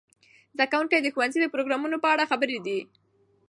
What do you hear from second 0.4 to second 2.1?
زده کوونکي د ښوونځي د پروګرامونو په